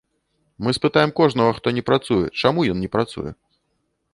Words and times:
Мы 0.63 0.73
спытаем 0.77 1.11
кожнага, 1.19 1.51
хто 1.57 1.67
не 1.79 1.83
працуе, 1.91 2.33
чаму 2.43 2.67
ён 2.77 2.85
не 2.87 2.91
працуе. 2.97 3.31